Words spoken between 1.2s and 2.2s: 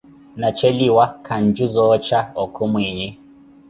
kanjo za oocha